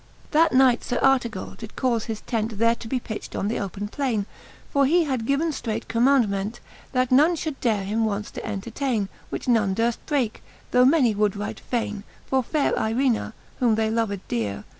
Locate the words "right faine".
11.35-12.03